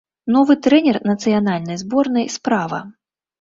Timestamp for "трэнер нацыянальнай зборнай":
0.67-2.25